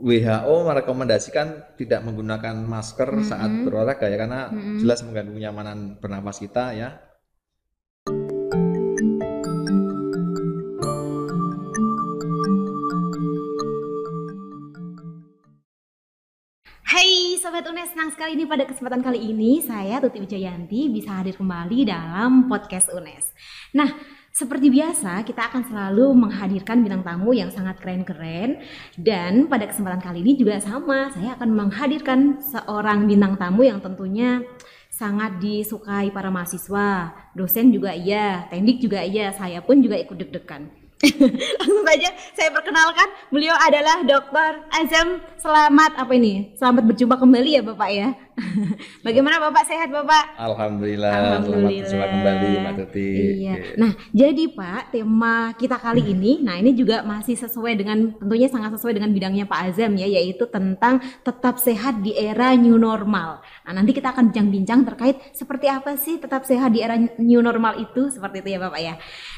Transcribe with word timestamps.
WHO 0.00 0.64
merekomendasikan 0.64 1.76
tidak 1.76 2.00
menggunakan 2.08 2.56
masker 2.64 3.20
saat 3.20 3.52
berolahraga 3.68 4.08
ya 4.08 4.16
karena 4.16 4.48
jelas 4.80 5.04
mengganggu 5.04 5.36
kenyamanan 5.36 6.00
bernapas 6.00 6.40
kita 6.40 6.72
ya. 6.72 6.96
Hai 16.90 17.36
Sobat 17.36 17.68
UNES, 17.68 17.92
senang 17.92 18.10
sekali 18.10 18.40
nih 18.40 18.48
pada 18.48 18.64
kesempatan 18.64 19.04
kali 19.04 19.20
ini 19.20 19.60
saya 19.60 20.00
Tuti 20.00 20.24
Wijayanti 20.24 20.88
bisa 20.88 21.20
hadir 21.20 21.36
kembali 21.36 21.84
dalam 21.84 22.48
podcast 22.48 22.88
UNES. 22.88 23.36
Nah, 23.76 23.88
seperti 24.30 24.70
biasa 24.70 25.26
kita 25.26 25.50
akan 25.50 25.62
selalu 25.66 26.14
menghadirkan 26.14 26.86
bintang 26.86 27.02
tamu 27.02 27.34
yang 27.34 27.50
sangat 27.50 27.82
keren-keren 27.82 28.62
dan 28.94 29.50
pada 29.50 29.66
kesempatan 29.66 29.98
kali 29.98 30.22
ini 30.22 30.38
juga 30.38 30.62
sama, 30.62 31.10
saya 31.10 31.34
akan 31.34 31.50
menghadirkan 31.50 32.38
seorang 32.38 33.10
bintang 33.10 33.34
tamu 33.34 33.66
yang 33.66 33.82
tentunya 33.82 34.42
sangat 34.86 35.40
disukai 35.42 36.14
para 36.14 36.30
mahasiswa, 36.30 37.10
dosen 37.34 37.74
juga 37.74 37.90
iya, 37.90 38.46
teknik 38.52 38.78
juga 38.78 39.02
iya, 39.02 39.34
saya 39.34 39.58
pun 39.64 39.82
juga 39.82 39.98
ikut 39.98 40.14
deg-degan. 40.14 40.68
Langsung 41.58 41.84
saja 41.88 42.08
saya 42.36 42.52
perkenalkan 42.52 43.08
beliau 43.32 43.56
adalah 43.56 44.04
Dr. 44.04 44.68
Azam. 44.68 45.24
Selamat 45.40 45.96
apa 45.96 46.12
ini? 46.12 46.52
Selamat 46.60 46.84
berjumpa 46.92 47.16
kembali 47.16 47.50
ya 47.56 47.62
Bapak 47.64 47.88
ya. 47.88 48.12
Bagaimana 49.06 49.36
Bapak 49.40 49.64
sehat 49.68 49.88
Bapak? 49.92 50.36
Alhamdulillah, 50.38 51.10
selamat 51.12 51.40
berjumpa 51.46 52.06
kembali 52.06 52.48
Mbak 52.60 52.74
Tuti. 52.78 53.12
Iya. 53.44 53.54
Nah, 53.76 53.92
jadi 54.10 54.44
Pak, 54.52 54.82
tema 54.94 55.52
kita 55.56 55.76
kali 55.76 56.02
ini, 56.12 56.40
nah 56.42 56.56
ini 56.56 56.72
juga 56.72 57.02
masih 57.04 57.36
sesuai 57.36 57.76
dengan 57.76 58.14
tentunya 58.16 58.48
sangat 58.48 58.76
sesuai 58.78 58.96
dengan 58.96 59.10
bidangnya 59.12 59.44
Pak 59.46 59.60
Azam 59.72 59.92
ya, 59.96 60.08
yaitu 60.08 60.44
tentang 60.48 61.00
tetap 61.22 61.60
sehat 61.60 62.00
di 62.00 62.16
era 62.16 62.54
new 62.56 62.76
normal. 62.80 63.44
Nah, 63.66 63.72
nanti 63.76 63.92
kita 63.96 64.12
akan 64.12 64.32
bincang-bincang 64.32 64.80
terkait 64.86 65.16
seperti 65.36 65.66
apa 65.70 65.96
sih 65.96 66.18
tetap 66.18 66.46
sehat 66.46 66.72
di 66.74 66.80
era 66.84 66.96
new 67.18 67.40
normal 67.44 67.78
itu, 67.80 68.08
seperti 68.08 68.42
itu 68.44 68.48
ya 68.56 68.58
Bapak 68.62 68.80
ya. 68.80 68.94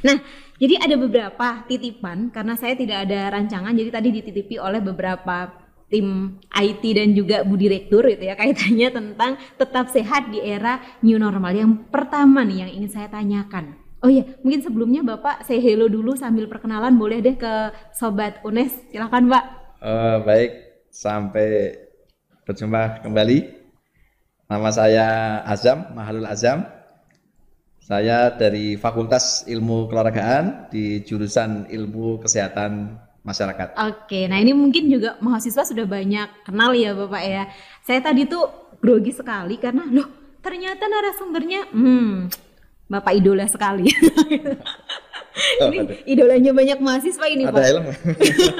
Nah, 0.06 0.16
jadi 0.62 0.78
ada 0.78 0.94
beberapa 0.94 1.66
titipan 1.66 2.30
karena 2.30 2.54
saya 2.54 2.78
tidak 2.78 3.08
ada 3.08 3.34
rancangan, 3.34 3.74
jadi 3.74 3.90
tadi 3.90 4.08
dititipi 4.14 4.62
oleh 4.62 4.78
beberapa 4.78 5.61
tim 5.92 6.40
IT 6.48 6.80
dan 6.96 7.12
juga 7.12 7.44
Bu 7.44 7.60
Direktur 7.60 8.08
itu 8.08 8.24
ya 8.24 8.32
kaitannya 8.32 8.88
tentang 8.88 9.36
tetap 9.60 9.92
sehat 9.92 10.32
di 10.32 10.40
era 10.40 10.80
new 11.04 11.20
normal. 11.20 11.52
Yang 11.52 11.84
pertama 11.92 12.40
nih 12.40 12.64
yang 12.64 12.70
ingin 12.80 12.90
saya 12.90 13.12
tanyakan. 13.12 13.76
Oh 14.02 14.10
iya, 14.10 14.26
mungkin 14.42 14.64
sebelumnya 14.64 15.04
Bapak 15.06 15.46
saya 15.46 15.62
hello 15.62 15.86
dulu 15.86 16.18
sambil 16.18 16.50
perkenalan 16.50 16.98
boleh 16.98 17.22
deh 17.22 17.38
ke 17.38 17.70
sobat 17.94 18.42
UNES. 18.42 18.90
Silakan, 18.90 19.30
Pak. 19.30 19.44
Eh, 19.78 20.16
baik, 20.26 20.50
sampai 20.90 21.78
berjumpa 22.42 23.06
kembali. 23.06 23.38
Nama 24.50 24.68
saya 24.74 25.06
Azam, 25.46 25.94
Mahalul 25.94 26.26
Azam. 26.26 26.66
Saya 27.78 28.34
dari 28.34 28.74
Fakultas 28.74 29.46
Ilmu 29.46 29.86
Keolahragaan 29.86 30.66
di 30.70 31.02
jurusan 31.06 31.70
Ilmu 31.70 32.22
Kesehatan 32.22 32.98
Masyarakat. 33.22 33.78
Oke, 33.86 34.26
nah 34.26 34.42
ini 34.42 34.50
mungkin 34.50 34.90
juga 34.90 35.14
mahasiswa 35.22 35.62
sudah 35.62 35.86
banyak 35.86 36.42
kenal 36.42 36.74
ya 36.74 36.90
Bapak 36.90 37.22
ya. 37.22 37.46
Saya 37.86 38.02
tadi 38.02 38.26
tuh 38.26 38.50
grogi 38.82 39.14
sekali 39.14 39.62
karena 39.62 39.86
loh 39.86 40.36
ternyata 40.42 40.90
narasumbernya 40.90 41.70
hmm 41.70 42.14
Bapak 42.90 43.14
idola 43.16 43.46
sekali. 43.48 43.88
ini 45.64 45.78
idolanya 46.04 46.52
banyak 46.52 46.78
mahasiswa 46.82 47.24
ini 47.24 47.48
Ada 47.48 47.54
Pak. 47.56 47.62
helm? 47.64 47.84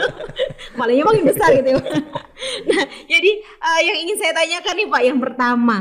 Malahnya 0.81 1.05
makin 1.05 1.25
besar 1.29 1.53
gitu 1.53 1.69
ya. 1.77 1.81
nah, 2.71 2.83
jadi 3.05 3.31
eh, 3.45 3.81
yang 3.85 3.97
ingin 4.09 4.17
saya 4.17 4.33
tanyakan 4.33 4.75
nih 4.81 4.89
Pak, 4.89 5.03
yang 5.05 5.19
pertama, 5.21 5.77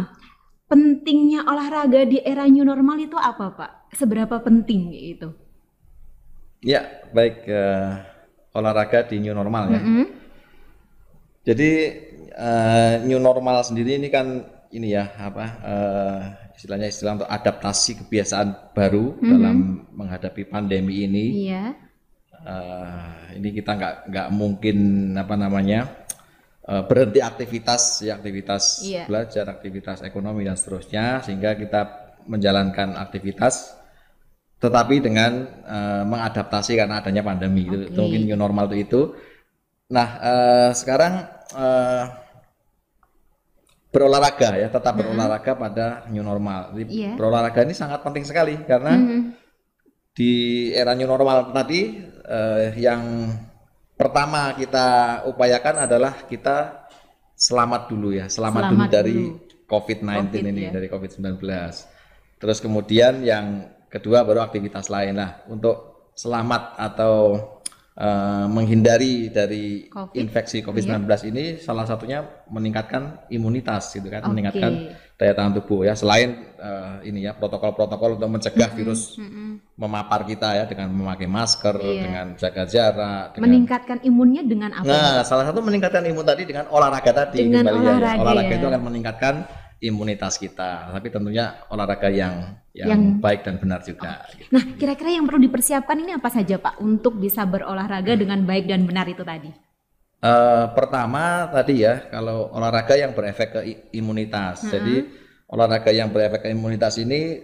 pentingnya 0.67 1.47
olahraga 1.47 2.03
di 2.03 2.19
era 2.19 2.43
new 2.51 2.67
normal 2.67 2.99
itu 2.99 3.15
apa 3.15 3.55
Pak? 3.55 3.71
Seberapa 3.95 4.43
penting 4.43 4.91
itu? 4.91 5.31
ya, 6.61 7.07
baik. 7.15 7.47
eh, 7.47 8.10
olahraga 8.55 9.07
di 9.07 9.19
new 9.19 9.31
normal 9.31 9.71
ya. 9.71 9.79
Mm-mm. 9.79 10.05
Jadi 11.41 11.71
eh, 12.29 12.93
new 13.07 13.17
normal 13.17 13.65
sendiri 13.65 13.97
ini 13.97 14.07
kan 14.13 14.45
ini 14.71 14.93
ya 14.93 15.09
apa 15.17 15.45
eh, 15.65 16.19
istilahnya 16.55 16.87
istilah 16.93 17.17
untuk 17.17 17.31
adaptasi 17.31 18.05
kebiasaan 18.05 18.75
baru 18.77 19.17
dalam 19.17 19.87
menghadapi 19.95 20.45
pandemi 20.45 21.07
ini. 21.09 21.49
Iya. 21.49 21.63
Eh, 22.41 23.37
ini 23.41 23.49
kita 23.57 23.73
nggak 23.77 23.95
nggak 24.13 24.27
mungkin 24.29 24.77
apa 25.17 25.33
namanya 25.33 26.05
eh, 26.69 26.83
berhenti 26.85 27.19
aktivitas 27.21 28.05
ya 28.05 28.21
aktivitas 28.21 28.85
Iya. 28.85 29.09
belajar, 29.09 29.49
aktivitas 29.49 30.05
ekonomi 30.05 30.45
dan 30.45 30.53
seterusnya 30.57 31.25
sehingga 31.25 31.57
kita 31.57 31.81
menjalankan 32.29 33.01
aktivitas 33.01 33.80
tetapi 34.61 35.01
dengan 35.01 35.31
eh, 35.65 36.03
mengadaptasi 36.05 36.77
karena 36.77 37.01
adanya 37.01 37.25
pandemi 37.25 37.65
itu, 37.65 37.89
itu 37.89 37.97
mungkin 37.97 38.21
new 38.29 38.37
normal 38.37 38.69
itu 38.69 38.77
itu. 38.85 39.01
Nah 39.89 40.07
eh, 40.21 40.69
sekarang 40.77 41.13
eh, 41.57 42.03
berolahraga 43.91 44.55
ya 44.55 44.71
tetap 44.71 44.95
berolahraga 44.95 45.51
pada 45.57 45.87
new 46.07 46.23
normal. 46.23 46.71
Jadi 46.71 46.83
Iya. 46.95 47.11
berolahraga 47.19 47.59
ini 47.67 47.75
sangat 47.75 47.99
penting 47.99 48.23
sekali 48.23 48.55
karena 48.63 48.95
Mhm. 48.95 49.19
di 50.15 50.31
era 50.71 50.95
new 50.95 51.09
normal 51.09 51.51
tadi 51.51 51.99
eh, 52.23 52.71
yang 52.79 53.33
pertama 53.99 54.55
kita 54.55 55.21
upayakan 55.27 55.83
adalah 55.83 56.23
kita 56.23 56.87
selamat 57.35 57.89
dulu 57.89 58.13
ya, 58.13 58.29
selamat, 58.29 58.71
dulu 58.71 58.85
Selamat 58.85 58.91
dari 58.93 59.17
dulu. 59.17 59.49
COVID-19 59.65 60.07
Covid, 60.29 60.43
ini, 60.45 60.61
ya. 60.67 60.71
dari 60.71 60.87
COVID-19. 60.87 61.41
Terus 62.37 62.57
kemudian 62.61 63.13
yang 63.25 63.65
kedua 63.91 64.23
baru 64.23 64.39
aktivitas 64.39 64.87
lain 64.87 65.19
lah 65.19 65.43
untuk 65.51 66.07
selamat 66.15 66.79
atau 66.79 67.15
eh, 67.91 68.45
menghindari 68.47 69.27
dari 69.27 69.91
Covid, 69.91 70.15
infeksi 70.15 70.63
COVID-19 70.63 71.03
ini 71.27 71.59
salah 71.59 71.83
satunya 71.83 72.23
meningkatkan 72.47 73.27
imunitas 73.27 73.91
gitu 73.91 74.07
kan, 74.07 74.23
Oke. 74.23 74.31
meningkatkan 74.31 74.71
daya 75.19 75.37
tahan 75.37 75.53
tubuh 75.53 75.85
ya 75.85 75.93
selain 75.93 76.55
eh, 76.57 76.95
ini 77.05 77.27
ya 77.27 77.35
protokol-protokol 77.35 78.15
untuk 78.17 78.31
mencegah 78.31 78.71
virus 78.73 79.19
Mm-mm. 79.19 79.75
memapar 79.77 80.25
kita 80.25 80.55
ya 80.55 80.63
dengan 80.65 80.89
memakai 80.89 81.27
masker, 81.27 81.75
Iya. 81.77 82.01
dengan 82.01 82.25
jaga 82.39 82.63
jarak, 82.65 83.25
dengan 83.35 83.45
Meningkatkan 83.49 83.97
imunnya 84.01 84.41
dengan 84.47 84.71
apa? 84.71 84.87
Nah, 84.87 85.19
salah 85.21 85.45
satu 85.51 85.59
meningkatkan 85.61 86.01
imun 86.07 86.25
tadi 86.25 86.47
dengan 86.47 86.65
olahraga 86.71 87.11
tadi 87.11 87.43
Dengan 87.43 87.65
kembali 87.67 87.75
ya, 87.75 87.83
ya. 87.83 87.91
olahraga, 87.91 88.21
Olahraga 88.23 88.53
ya. 88.53 88.57
itu 88.57 88.65
akan 88.71 88.81
meningkatkan 88.87 89.33
imunitas 89.81 90.37
kita, 90.37 90.93
tapi 90.93 91.09
tentunya 91.09 91.65
olahraga 91.73 92.07
yang 92.13 92.61
yang, 92.71 92.87
Yang- 92.87 93.05
baik 93.19 93.41
dan 93.43 93.55
benar 93.59 93.83
juga. 93.83 94.23
gitu. 94.31 94.47
Nah, 94.53 94.63
kira-kira 94.79 95.11
yang 95.11 95.27
perlu 95.27 95.43
dipersiapkan 95.43 95.97
ini 95.99 96.15
apa 96.15 96.31
saja 96.31 96.55
Pak 96.55 96.79
untuk 96.79 97.19
bisa 97.19 97.43
berolahraga 97.43 98.15
dengan 98.15 98.45
baik 98.47 98.69
dan 98.69 98.87
benar 98.87 99.09
itu 99.11 99.25
tadi? 99.27 99.51
Eh, 100.21 100.65
pertama 100.77 101.49
tadi 101.49 101.81
ya, 101.81 102.07
kalau 102.13 102.53
olahraga 102.53 102.93
yang 102.93 103.11
berefek 103.17 103.49
ke 103.51 103.61
imunitas. 103.97 104.69
Jadi 104.69 105.03
olahraga 105.49 105.89
yang 105.89 106.13
berefek 106.13 106.45
ke 106.45 106.49
imunitas 106.53 107.01
ini 107.01 107.41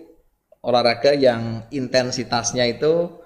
olahraga 0.61 1.17
yang 1.17 1.65
intensitasnya 1.73 2.69
itu 2.69 3.17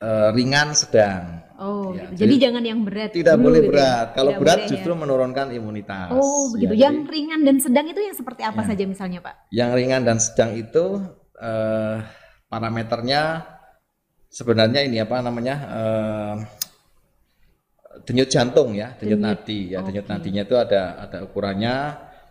eh, 0.00 0.28
ringan 0.32 0.72
sedang. 0.72 1.44
Oh, 1.60 1.92
Ya, 1.92 2.08
gitu. 2.08 2.24
jadi, 2.24 2.34
jangan 2.48 2.64
yang 2.64 2.80
berat. 2.82 3.12
Tidak 3.12 3.36
dulu 3.36 3.44
boleh 3.44 3.60
gitu 3.60 3.68
ya? 3.68 3.72
berat. 3.76 4.06
Kalau 4.16 4.30
Tidak 4.32 4.40
berat 4.40 4.58
boleh, 4.58 4.70
justru 4.72 4.92
ya? 4.92 4.98
menurunkan 4.98 5.46
imunitas. 5.52 6.08
Oh, 6.10 6.48
begitu. 6.50 6.72
Ya, 6.72 6.88
yang 6.88 6.96
jadi 6.98 7.12
ringan 7.12 7.40
dan 7.44 7.56
sedang 7.60 7.86
itu 7.86 8.00
yang 8.00 8.16
seperti 8.16 8.42
apa 8.42 8.60
Ya. 8.64 8.66
saja 8.66 8.84
misalnya, 8.88 9.18
Pak? 9.20 9.34
yang 9.52 9.70
ringan 9.70 10.02
dan 10.02 10.16
sedang 10.16 10.56
itu 10.56 10.84
eh, 11.36 11.96
parameternya 12.46 13.44
sebenarnya 14.26 14.80
ini 14.84 14.98
apa 14.98 15.20
namanya? 15.20 15.56
eh, 15.68 16.34
denyut 18.08 18.30
jantung 18.30 18.72
ya, 18.72 18.96
denyut 18.96 19.20
Denyut, 19.20 19.44
nadi 19.44 19.60
ya. 19.70 19.78
Denyut 19.84 20.06
oke. 20.06 20.12
nadinya 20.12 20.42
itu 20.44 20.56
ada 20.56 20.82
ada 20.98 21.18
ukurannya. 21.28 21.76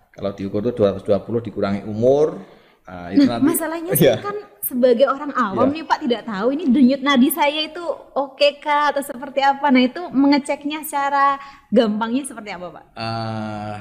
Kalau 0.10 0.32
diukur 0.34 0.66
itu 0.66 0.74
220 0.74 1.46
dikurangi 1.46 1.82
umur. 1.86 2.42
Nah, 2.90 3.08
itu 3.08 3.22
Nah, 3.22 3.38
nanti 3.38 3.46
masalahnya 3.48 3.92
Iya. 3.94 4.18
saya 4.18 4.18
kan 4.20 4.36
sebagai 4.60 5.06
orang 5.06 5.30
awam 5.32 5.70
Iya. 5.70 5.76
nih 5.76 5.84
Pak 5.86 6.00
tidak 6.02 6.22
tahu 6.26 6.48
ini 6.50 6.64
denyut 6.68 7.02
nadi 7.02 7.30
saya 7.30 7.62
itu 7.62 7.86
oke 8.12 8.50
kah 8.58 8.90
atau 8.90 9.02
seperti 9.02 9.40
apa. 9.40 9.70
Nah, 9.70 9.84
itu 9.84 10.02
mengeceknya 10.10 10.82
secara 10.82 11.38
gampangnya 11.70 12.26
seperti 12.26 12.50
apa, 12.50 12.68
Pak? 12.72 12.84
Eh, 12.92 13.76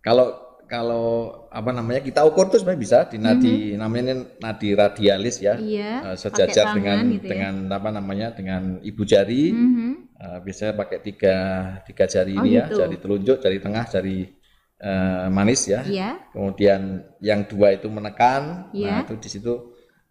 kalau 0.00 0.26
kalau 0.66 1.06
apa 1.46 1.70
namanya 1.70 1.98
kita 1.98 2.22
ukur 2.22 2.46
tuh 2.46 2.58
sebenarnya 2.58 2.82
bisa 2.82 2.98
di 3.06 3.18
nadi 3.18 3.54
namanya 3.74 4.02
ini 4.04 4.14
nadi 4.36 4.68
radialis 4.72 5.38
ya 5.38 5.54
Iya, 5.54 5.90
Eh, 6.02 6.02
pakai 6.02 6.18
sejajar 6.18 6.64
tangan 6.64 6.76
dengan 6.76 6.98
gitu 7.08 7.22
ya. 7.22 7.30
dengan 7.30 7.54
apa 7.70 7.88
namanya 7.90 8.26
dengan 8.30 8.62
ibu 8.80 9.02
jari 9.02 9.50
Mhm. 9.50 9.90
Eh, 10.16 10.38
biasanya 10.42 10.72
pakai 10.74 10.98
tiga 11.00 11.36
tiga 11.84 12.04
jari 12.04 12.34
Oh, 12.34 12.40
ini 12.40 12.56
ya 12.56 12.66
gitu. 12.66 12.80
jari 12.80 12.96
telunjuk 12.96 13.36
jari 13.38 13.58
tengah 13.60 13.84
jari 13.84 14.32
eh, 14.76 15.26
manis 15.28 15.64
ya 15.66 15.80
Iya. 15.82 16.10
kemudian 16.30 17.00
yang 17.18 17.44
dua 17.44 17.72
itu 17.72 17.88
menekan 17.88 18.68
Iya. 18.76 18.90
nah 18.90 18.98
itu 19.04 19.16
di 19.16 19.28
situ 19.28 19.52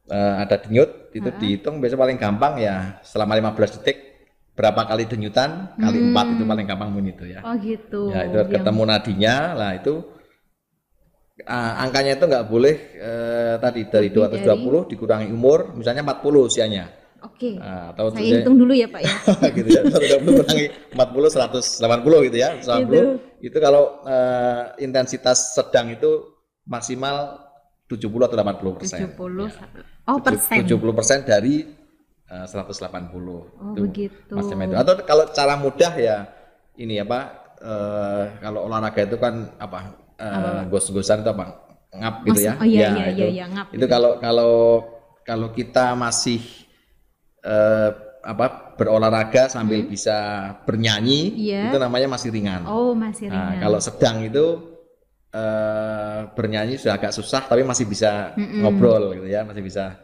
eh, 0.06 0.34
ada 0.42 0.58
denyut 0.58 1.10
itu 1.12 1.30
dihitung 1.38 1.78
biasanya 1.78 2.02
paling 2.02 2.18
gampang 2.18 2.54
ya 2.58 2.98
selama 3.02 3.38
15 3.38 3.78
detik 3.80 3.98
berapa 4.56 4.88
kali 4.88 5.04
denyutan 5.06 5.76
kali 5.76 5.98
Hmm. 6.00 6.08
empat 6.16 6.26
itu 6.34 6.44
paling 6.46 6.66
gampang 6.66 6.90
mungkin 6.90 7.12
itu 7.12 7.26
ya. 7.28 7.44
Oh 7.44 7.60
gitu. 7.60 8.08
Ya 8.10 8.24
itu 8.24 8.38
Yang- 8.40 8.52
ketemu 8.56 8.82
nadinya 8.88 9.36
lah 9.52 9.72
itu 9.76 9.94
ah, 11.44 11.84
angkanya 11.84 12.16
itu 12.16 12.24
nggak 12.24 12.48
boleh 12.48 12.76
eh, 12.96 13.56
tadi 13.60 13.82
dari 13.92 14.08
Lebih 14.08 14.48
220 14.48 14.92
dikurangi 14.96 15.28
umur 15.30 15.76
misalnya 15.76 16.02
40 16.08 16.48
usianya 16.48 16.88
Oke. 17.26 17.52
Nah, 17.56 17.90
atau 17.90 18.06
Saya 18.08 18.22
usia- 18.22 18.38
hitung 18.40 18.56
dulu 18.56 18.72
ya 18.72 18.88
Pak 18.88 19.02
ya. 19.02 19.14
gitu 19.58 19.68
ya 19.68 19.82
120 19.84 20.38
kurangi 20.38 20.66
40 20.94 21.82
180 21.82 22.28
gitu 22.28 22.38
ya 22.38 22.50
180 22.60 23.42
itu 23.42 23.58
kalau 23.58 23.84
eh, 24.04 24.62
intensitas 24.80 25.38
sedang 25.52 25.90
itu 25.90 26.10
maksimal 26.64 27.42
70 27.86 28.02
atau 28.22 28.36
80 28.36 28.78
persen 28.78 28.98
70. 29.10 29.50
Oh 30.06 30.18
persen. 30.20 30.58
70 30.62 30.78
persen 30.92 31.18
dari 31.22 31.66
eh, 32.26 32.46
180 32.46 32.78
Oh 32.78 33.74
itu 33.74 33.82
begitu. 33.84 34.32
macam 34.32 34.58
itu 34.60 34.76
atau 34.76 34.94
kalau 35.02 35.26
cara 35.30 35.54
mudah 35.56 35.94
ya 35.94 36.18
ini 36.76 36.98
apa 36.98 37.20
eh, 37.58 38.24
kalau 38.40 38.66
olahraga 38.66 39.02
itu 39.04 39.16
kan 39.16 39.54
apa, 39.56 39.80
eh, 40.16 40.62
gos-gosan 40.68 41.22
itu 41.22 41.30
apa 41.30 41.46
ngap 41.92 42.16
gitu 42.24 42.36
Mas- 42.36 42.44
ya 42.44 42.54
Oh 42.56 42.68
iya 42.68 42.80
Ya, 42.82 42.90
iya 42.92 43.06
itu, 43.08 43.18
iya 43.18 43.28
iya 43.32 43.46
ngap. 43.48 43.68
itu 43.72 43.86
kalau 43.86 44.12
kalau 44.18 44.54
kalau 45.22 45.48
kita 45.50 45.94
masih 45.96 46.42
eh, 47.46 47.90
apa 48.26 48.74
berolahraga 48.74 49.54
sambil 49.54 49.86
bisa 49.86 50.18
bernyanyi 50.66 51.22
Iya. 51.46 51.70
itu 51.70 51.78
namanya 51.78 52.08
masih 52.10 52.34
ringan 52.34 52.66
Oh 52.66 52.98
masih 52.98 53.30
Nah, 53.30 53.54
ringan. 53.54 53.62
kalau 53.62 53.80
sedang 53.80 54.18
itu 54.26 54.46
eh, 55.30 56.20
bernyanyi 56.34 56.76
sudah 56.80 56.96
agak 56.98 57.14
susah 57.14 57.46
tapi 57.46 57.62
masih 57.62 57.86
bisa 57.86 58.34
Mm-mm. 58.36 58.64
ngobrol 58.66 59.14
gitu 59.16 59.28
ya 59.28 59.44
masih 59.46 59.62
bisa 59.62 60.00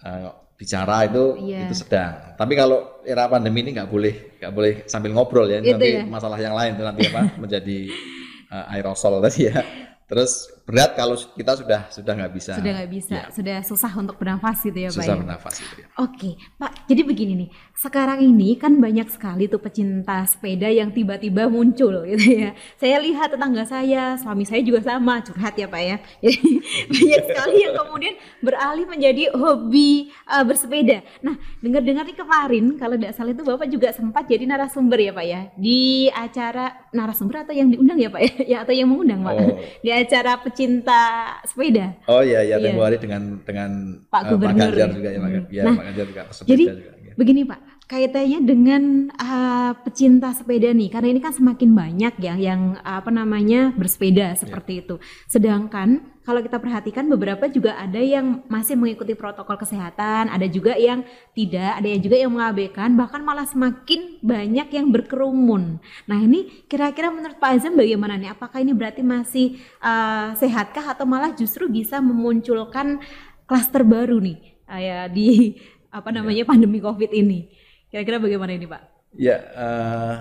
eh, 0.00 0.28
bicara 0.56 1.10
itu 1.10 1.24
Iya. 1.42 1.66
itu 1.66 1.74
sedang 1.76 2.38
tapi 2.38 2.54
kalau 2.54 3.02
era 3.02 3.26
pandemi 3.26 3.66
ini 3.66 3.74
nggak 3.74 3.90
boleh 3.90 4.14
nggak 4.38 4.52
boleh 4.54 4.72
sambil 4.86 5.10
ngobrol 5.12 5.50
ya 5.50 5.58
Itu 5.58 5.74
nanti 5.74 5.90
ya. 5.98 6.04
masalah 6.06 6.38
yang 6.38 6.54
lain 6.54 6.78
itu 6.78 6.84
nanti 6.86 7.02
apa 7.10 7.20
menjadi 7.42 7.78
eh, 8.52 8.64
aerosol 8.78 9.18
tadi 9.20 9.50
ya 9.50 9.60
terus 10.06 10.61
berat 10.62 10.94
kalau 10.94 11.18
kita 11.18 11.58
sudah 11.58 11.80
sudah 11.90 12.12
nggak 12.14 12.32
bisa 12.32 12.52
sudah 12.54 12.72
nggak 12.78 12.90
bisa, 12.90 13.12
Ya, 13.12 13.24
sudah 13.34 13.56
susah 13.66 13.92
untuk 13.98 14.16
bernafas 14.16 14.62
gitu 14.62 14.78
ya 14.78 14.88
Pak 14.88 14.96
susah 15.02 15.14
ya. 15.14 15.20
bernafas 15.20 15.54
itu 15.58 15.74
ya. 15.82 15.86
Oke, 15.98 16.30
Pak. 16.56 16.72
Jadi 16.86 17.02
begini 17.02 17.32
nih, 17.34 17.48
sekarang 17.74 18.22
ini 18.22 18.54
kan 18.54 18.78
banyak 18.78 19.10
sekali 19.10 19.50
tuh 19.50 19.58
pecinta 19.58 20.22
sepeda 20.24 20.70
yang 20.70 20.94
tiba-tiba 20.94 21.50
muncul 21.50 22.06
gitu 22.06 22.24
ya. 22.46 22.50
Saya 22.78 23.02
lihat 23.02 23.34
tetangga 23.34 23.66
saya, 23.66 24.14
suami 24.16 24.46
saya 24.46 24.62
juga 24.62 24.80
sama, 24.80 25.18
curhat 25.20 25.58
ya 25.58 25.66
Pak 25.66 25.82
ya. 25.82 25.96
Jadi 26.22 26.62
banyak 26.88 27.22
sekali 27.26 27.56
yang 27.58 27.74
kemudian 27.76 28.14
beralih 28.40 28.86
menjadi 28.86 29.22
hobi 29.34 30.08
uh, 30.24 30.44
bersepeda. 30.46 31.02
Nah, 31.20 31.34
dengar-dengar 31.58 32.06
nih 32.06 32.16
kemarin 32.16 32.64
kalau 32.78 32.94
tidak 32.94 33.12
salah 33.12 33.32
itu 33.32 33.42
Bapak 33.42 33.66
juga 33.66 33.88
sempat 33.90 34.24
jadi 34.24 34.46
narasumber 34.46 34.98
ya 34.98 35.12
Pak 35.12 35.26
ya 35.26 35.40
di 35.58 35.80
acara 36.08 36.88
narasumber 36.90 37.42
atau 37.42 37.52
yang 37.52 37.68
diundang 37.68 37.98
ya 37.98 38.08
Pak 38.08 38.22
ya, 38.22 38.32
ya 38.52 38.56
atau 38.62 38.72
yang 38.72 38.86
mengundang 38.88 39.20
Pak 39.20 39.32
Oh. 39.32 39.56
di 39.80 39.88
acara 39.88 40.36
pecinta 40.52 41.02
sepeda. 41.42 41.96
Oh 42.04 42.20
iya 42.20 42.44
ya 42.44 42.54
Iya. 42.54 42.68
tempo 42.68 42.80
hari 42.80 42.96
dengan 42.96 43.22
dengan 43.40 43.70
Pak 44.06 44.20
eh, 44.20 44.28
Gubernur 44.28 44.68
Ganjar 44.68 44.76
ya. 44.78 44.86
juga 44.92 45.08
ya, 45.08 45.18
Pak, 45.18 45.30
Hmm. 45.32 45.44
ya, 45.48 45.62
Nah, 45.64 45.72
Pak 45.74 45.84
Ganjar 45.88 46.06
juga 46.06 46.22
pesepeda 46.28 46.50
Jadi 46.52 46.64
juga. 46.68 46.92
ya. 47.00 47.12
begini 47.16 47.40
Pak, 47.42 47.58
kaitannya 47.92 48.40
dengan 48.40 49.12
uh, 49.20 49.76
pecinta 49.84 50.32
sepeda 50.32 50.72
nih, 50.72 50.88
karena 50.88 51.12
ini 51.12 51.20
kan 51.20 51.36
semakin 51.36 51.76
banyak 51.76 52.14
ya 52.24 52.40
yang 52.40 52.80
apa 52.80 53.12
namanya 53.12 53.76
bersepeda 53.76 54.32
seperti 54.32 54.80
itu. 54.80 54.96
Sedangkan 55.28 56.00
kalau 56.24 56.40
kita 56.40 56.56
perhatikan 56.56 57.04
beberapa 57.12 57.52
juga 57.52 57.76
ada 57.76 58.00
yang 58.00 58.48
masih 58.48 58.80
mengikuti 58.80 59.12
protokol 59.12 59.60
kesehatan, 59.60 60.32
ada 60.32 60.48
juga 60.48 60.72
yang 60.72 61.04
tidak, 61.36 61.84
ada 61.84 61.88
yang 61.92 62.00
juga 62.00 62.16
yang 62.16 62.32
mengabaikan, 62.32 62.96
bahkan 62.96 63.20
malah 63.20 63.44
semakin 63.44 64.16
banyak 64.24 64.72
yang 64.72 64.88
berkerumun. 64.88 65.76
Nah 66.08 66.16
ini 66.16 66.64
kira-kira 66.72 67.12
menurut 67.12 67.36
Pak 67.36 67.60
Azam 67.60 67.76
bagaimana 67.76 68.16
nih? 68.16 68.32
Apakah 68.32 68.64
ini 68.64 68.72
berarti 68.72 69.04
masih 69.04 69.60
uh, 69.84 70.32
sehatkah 70.40 70.96
atau 70.96 71.04
malah 71.04 71.36
justru 71.36 71.68
bisa 71.68 72.00
memunculkan 72.00 73.04
klaster 73.44 73.84
baru 73.84 74.16
nih 74.16 74.56
kayak 74.64 75.12
di 75.12 75.60
apa 75.92 76.08
namanya 76.08 76.48
pandemi 76.48 76.80
COVID 76.80 77.12
ini? 77.12 77.60
Kira-kira 77.92 78.16
bagaimana 78.18 78.52
ini 78.56 78.66
Pak? 78.66 78.82
Ya, 79.12 79.36
eh, 79.38 80.14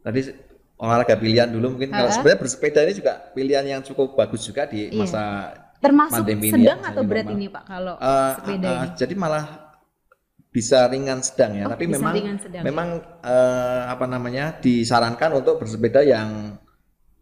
tadi 0.00 0.20
olahraga 0.78 1.18
pilihan 1.18 1.50
dulu 1.50 1.74
mungkin 1.74 1.90
kalau 1.90 2.06
Ha-ha. 2.06 2.14
sebenarnya 2.14 2.40
bersepeda 2.40 2.80
ini 2.86 2.94
juga 2.94 3.12
pilihan 3.34 3.64
yang 3.66 3.82
cukup 3.82 4.14
bagus 4.14 4.46
juga 4.46 4.66
di 4.66 4.90
Iya. 4.90 4.98
masa 5.02 5.22
Termasuk 5.82 6.24
Pandemi 6.24 6.48
ini 6.48 6.54
sedang 6.54 6.80
ya, 6.80 6.88
atau 6.88 7.02
berat 7.04 7.28
normal. 7.28 7.36
ini 7.36 7.46
Pak 7.50 7.64
kalau 7.66 7.94
eh, 7.98 8.32
sepeda 8.38 8.70
eh, 8.70 8.76
ini? 8.78 8.88
jadi 8.96 9.14
malah 9.18 9.44
bisa 10.48 10.86
ringan 10.86 11.18
sedang 11.20 11.52
ya, 11.58 11.66
Oh, 11.66 11.70
tapi 11.74 11.84
memang 11.90 12.14
sedang 12.38 12.62
ya. 12.62 12.64
memang 12.64 12.88
eh, 13.20 13.82
apa 13.90 14.06
namanya 14.06 14.44
disarankan 14.62 15.34
untuk 15.34 15.58
bersepeda 15.58 16.06
yang 16.06 16.56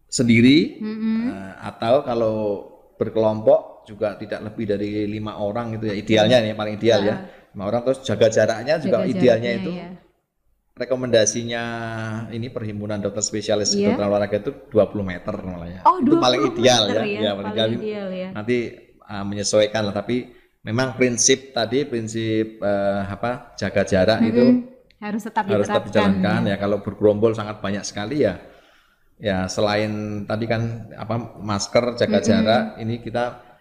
sendiri 0.07 0.79
Mm-mm. 0.79 1.33
eh, 1.33 1.53
atau 1.65 2.05
kalau 2.05 2.37
berkelompok 3.01 3.89
juga 3.89 4.15
tidak 4.15 4.53
lebih 4.53 4.65
dari 4.69 4.91
lima 5.11 5.41
orang 5.41 5.75
itu 5.75 5.91
ya 5.91 5.97
idealnya 5.97 6.39
ini 6.39 6.53
paling 6.55 6.75
ideal 6.79 7.01
ya 7.03 7.17
lima 7.53 7.65
orang 7.69 7.83
terus 7.85 8.01
jaga 8.03 8.29
jaraknya 8.29 8.75
juga 8.81 9.05
Jaga 9.05 9.11
idealnya 9.13 9.51
jaraknya, 9.53 9.61
itu 9.61 9.71
ya. 9.77 9.89
rekomendasinya 10.73 11.65
ini 12.33 12.49
perhimpunan 12.49 12.99
dokter 12.99 13.21
spesialis 13.21 13.77
Iya. 13.77 13.93
kedokteran 13.93 14.09
olahraga 14.09 14.37
itu 14.41 14.53
20 14.73 15.05
meter 15.05 15.35
malah 15.45 15.69
ya. 15.69 15.81
Oh, 15.85 16.01
itu 16.01 16.17
20 16.17 16.25
paling 16.25 16.41
ideal 16.49 16.83
meter 16.89 17.05
ya. 17.05 17.21
ya, 17.21 17.31
paling 17.37 17.53
ideal. 17.53 17.69
ideal 17.77 18.09
ya. 18.11 18.29
Nanti 18.33 18.57
ah, 19.05 19.25
menyesuaikan 19.25 19.83
lah 19.85 19.95
tapi 19.95 20.17
memang 20.65 20.97
prinsip 20.97 21.53
tadi 21.53 21.85
prinsip 21.85 22.57
eh, 22.63 23.01
apa 23.05 23.53
jaga 23.59 23.83
jarak 23.85 24.21
itu 24.25 24.45
Mm-mm. 24.49 25.03
harus 25.03 25.23
tetap 25.27 25.45
harus 25.45 25.69
tetap 25.69 25.85
dijalankan 25.93 26.41
ya. 26.49 26.55
ya. 26.55 26.57
Kalau 26.57 26.81
bergerombol 26.81 27.37
sangat 27.37 27.61
banyak 27.61 27.85
sekali 27.85 28.25
ya. 28.25 28.41
Ya 29.23 29.47
selain 29.47 30.25
tadi 30.27 30.49
kan 30.49 30.89
apa 30.99 31.37
masker 31.39 31.95
jaga 31.95 32.19
jarak 32.19 32.65
ini 32.81 32.99
kita 32.99 33.52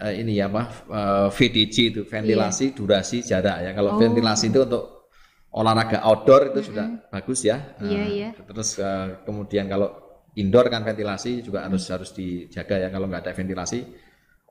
eh, 0.00 0.14
ini 0.20 0.38
ya 0.38 0.46
apa 0.50 0.62
eh, 0.90 1.28
VDJ 1.30 1.76
itu 1.92 2.00
ventilasi 2.06 2.74
durasi 2.74 3.22
jarak 3.22 3.56
ya. 3.62 3.70
Kalau 3.72 3.94
Oh. 3.94 3.98
ventilasi 4.00 4.50
itu 4.50 4.60
untuk 4.64 4.84
olahraga 5.54 6.02
outdoor 6.02 6.50
itu 6.54 6.72
sudah 6.72 6.86
bagus 7.10 7.46
ya. 7.46 7.76
Iya, 7.78 8.02
Eh, 8.02 8.08
iya. 8.10 8.28
Terus 8.34 8.78
eh, 8.78 9.22
kemudian 9.22 9.70
kalau 9.70 9.88
indoor 10.34 10.66
kan 10.66 10.82
ventilasi 10.82 11.46
juga 11.46 11.62
harus 11.66 11.86
harus 11.90 12.10
dijaga 12.10 12.82
ya. 12.82 12.88
Kalau 12.90 13.06
nggak 13.06 13.22
ada 13.22 13.32
ventilasi 13.32 13.78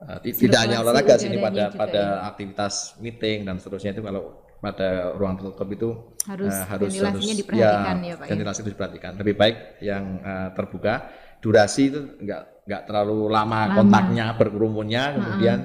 eh, 0.03 0.17
ti- 0.23 0.35
tidak 0.47 0.59
hanya 0.63 0.77
olahraga 0.79 1.15
sini 1.19 1.37
pada 1.39 1.67
juga 1.67 1.77
pada 1.77 2.03
ya. 2.03 2.27
aktivitas 2.31 2.73
meeting 3.03 3.43
dan 3.43 3.59
seterusnya 3.59 3.91
itu 3.91 4.03
kalau 4.03 4.23
pada 4.63 5.11
ruang 5.19 5.35
tertutup 5.35 5.67
itu 5.75 5.89
Harus 6.23 6.55
eh, 6.55 6.63
harus 6.71 6.87
ventilasinya 6.87 7.19
harus 7.19 7.35
diperhatikan 7.35 7.95
ya, 7.99 8.13
Pak 8.15 8.23
ya. 8.23 8.31
ventilasi 8.31 8.59
itu 8.63 8.69
diperhatikan. 8.71 9.11
Lebih 9.19 9.35
baik 9.35 9.57
yang 9.83 10.03
eh, 10.23 10.49
terbuka. 10.55 10.93
Durasi 11.43 11.91
itu 11.91 11.99
nggak 12.23 12.41
nggak 12.63 12.81
terlalu 12.85 13.27
lama, 13.27 13.59
Lama. 13.67 13.75
kontaknya 13.75 14.25
berkerumunnya, 14.33 15.03
kemudian 15.13 15.59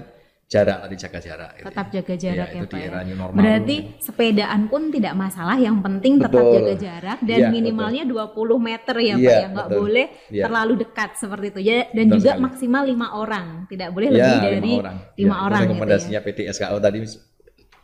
jarak 0.49 0.81
tadi 0.81 0.97
jaga 0.97 1.19
jarak. 1.21 1.51
gitu 1.55 1.67
Tetap 1.69 1.87
ya. 1.87 1.93
jaga 2.01 2.15
jarak 2.17 2.49
Iya, 2.49 2.57
ya, 2.57 2.65
itu 2.65 2.77
ya. 2.77 2.87
era 2.89 2.99
new 3.05 3.15
normal. 3.15 3.37
Berarti 3.37 3.77
sepedaan 4.01 4.61
pun 4.67 4.83
tidak 4.89 5.15
masalah, 5.15 5.57
yang 5.57 5.77
penting 5.79 6.17
tetap 6.17 6.41
Betul. 6.41 6.55
jaga 6.57 6.75
jarak 6.75 7.19
dan 7.21 7.39
Iya, 7.39 7.49
minimalnya 7.53 8.03
20 8.03 8.33
meter 8.59 8.97
ya 8.97 9.15
Pak 9.15 9.21
Iya, 9.21 9.37
ya, 9.37 9.47
nggak 9.53 9.69
betul. 9.69 9.79
boleh 9.79 10.07
Iya. 10.33 10.43
terlalu 10.49 10.73
dekat 10.81 11.11
seperti 11.15 11.47
itu 11.49 11.61
ya 11.63 11.79
dan 11.89 12.05
Betul 12.05 12.17
juga 12.17 12.31
sekali. 12.33 12.45
maksimal 12.49 12.83
lima 12.83 13.07
orang, 13.13 13.47
tidak 13.69 13.89
boleh 13.93 14.09
Ya, 14.09 14.15
lebih 14.15 14.33
lima 14.33 14.43
dari 14.43 14.73
orang. 14.75 14.97
lima 14.97 15.13
Ya, 15.13 15.13
itu 15.13 15.29
orang 15.29 15.45
gitu 15.53 15.53
ya. 15.53 15.61
rekomendasinya 15.69 16.21
PTSKO 16.25 16.77
tadi 16.81 16.99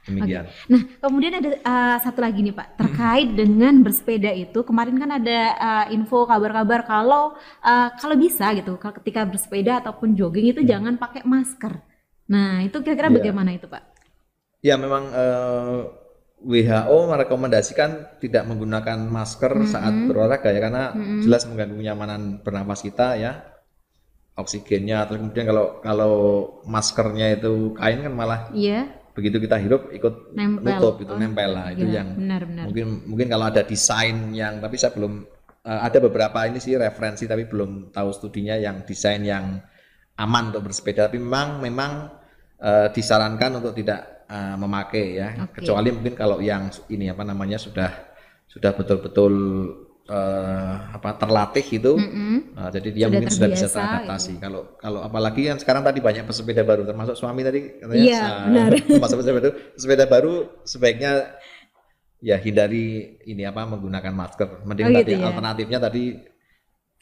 demikian. 0.04 0.44
Nah, 0.68 0.80
kemudian 1.00 1.32
ada 1.40 1.50
uh, 1.64 1.96
satu 2.00 2.20
lagi 2.20 2.44
nih 2.44 2.52
Pak, 2.52 2.76
terkait 2.76 3.28
dengan 3.32 3.80
bersepeda 3.80 4.30
itu. 4.30 4.60
Kemarin 4.62 4.96
kan 5.00 5.10
ada 5.16 5.40
uh, 5.56 5.86
info 5.90 6.28
kabar-kabar 6.28 6.84
kalau 6.84 7.34
uh, 7.60 7.88
kalau 7.96 8.16
bisa 8.16 8.52
gitu, 8.52 8.76
kalau 8.76 8.94
ketika 9.00 9.24
bersepeda 9.24 9.80
ataupun 9.80 10.12
jogging 10.12 10.52
itu 10.52 10.60
jangan 10.62 11.00
pakai 11.00 11.24
masker. 11.24 11.80
Nah, 12.24 12.64
itu 12.64 12.80
kira-kira 12.80 13.12
Iya. 13.12 13.16
bagaimana 13.20 13.50
itu 13.52 13.68
Pak? 13.68 13.82
Ya 14.64 14.80
memang 14.80 15.12
eh, 15.12 15.80
WHO 16.40 16.98
merekomendasikan 17.08 18.16
tidak 18.16 18.48
menggunakan 18.48 18.96
masker 19.08 19.52
saat 19.68 19.92
berolahraga 20.08 20.48
ya 20.52 20.60
karena 20.60 20.84
jelas 21.20 21.44
mengganggu 21.44 21.76
kenyamanan 21.76 22.40
bernapas 22.40 22.80
kita 22.80 23.16
ya 23.16 23.44
oksigennya 24.34 25.06
terus 25.06 25.20
kemudian 25.22 25.46
kalau 25.46 25.66
kalau 25.78 26.14
maskernya 26.66 27.38
itu 27.38 27.76
kain 27.78 28.02
kan 28.02 28.12
malah 28.12 28.40
Iya, 28.50 28.90
begitu 29.14 29.38
kita 29.38 29.56
hirup 29.56 29.94
ikut 29.94 30.34
Nempel. 30.34 30.66
nutup 30.66 30.94
itu 31.00 31.12
Oh, 31.14 31.18
nempel 31.18 31.50
lah 31.54 31.70
itu 31.70 31.86
iya, 31.86 32.02
yang 32.02 32.18
benar-benar. 32.18 32.64
mungkin 32.66 32.86
mungkin 33.06 33.26
kalau 33.30 33.46
ada 33.46 33.62
desain 33.62 34.34
yang 34.34 34.58
tapi 34.58 34.74
saya 34.74 34.90
belum 34.90 35.22
eh, 35.62 35.80
ada 35.86 35.98
beberapa 36.02 36.38
ini 36.44 36.58
sih 36.58 36.74
referensi 36.74 37.24
tapi 37.24 37.46
belum 37.46 37.94
tahu 37.94 38.08
studinya 38.10 38.58
yang 38.58 38.82
desain 38.82 39.22
yang 39.22 39.62
aman 40.16 40.50
untuk 40.50 40.66
bersepeda 40.66 41.06
tapi 41.06 41.22
memang 41.22 41.62
memang 41.62 42.10
eh, 42.58 42.90
disarankan 42.90 43.62
untuk 43.62 43.72
tidak 43.72 44.26
eh, 44.26 44.56
memakai 44.58 45.06
ya 45.14 45.28
Oke. 45.46 45.62
kecuali 45.62 45.88
mungkin 45.94 46.14
kalau 46.14 46.42
yang 46.42 46.66
ini 46.90 47.06
apa 47.06 47.22
namanya 47.22 47.56
sudah 47.56 47.90
sudah 48.50 48.74
betul-betul 48.74 49.34
eh, 50.04 50.74
apa 50.92 51.10
terlatih 51.16 51.64
itu 51.64 51.92
Mm-mm. 51.96 52.36
Nah, 52.54 52.68
jadi 52.68 52.88
dia 52.92 53.06
Sudah 53.08 53.12
mungkin 53.16 53.30
sudah 53.32 53.48
bisa 53.50 53.66
terbiasa, 53.66 53.78
teradaptasi. 53.80 54.32
Kalau 54.38 54.60
kalau 54.76 55.00
apalagi 55.00 55.42
yang 55.48 55.58
sekarang 55.58 55.82
tadi 55.82 55.98
banyak 55.98 56.24
pesepeda 56.24 56.62
baru 56.62 56.84
termasuk 56.84 57.16
suami 57.16 57.40
tadi 57.40 57.60
katanya 57.80 58.04
Iya, 58.04 58.20
sa- 58.20 58.44
benar. 58.46 58.70
termasuk 58.94 59.16
pesepeda 59.20 59.36
baru, 59.40 59.50
sepeda 59.74 60.04
baru 60.06 60.34
sebaiknya 60.62 61.12
ya 62.20 62.36
hindari 62.40 62.86
ini 63.24 63.42
apa 63.44 63.64
menggunakan 63.64 64.12
masker. 64.12 64.48
Mending 64.64 64.86
Oh, 64.88 64.92
tadi 64.96 65.04
gitu 65.04 65.20
ya. 65.20 65.26
alternatifnya 65.28 65.78
tadi 65.80 66.02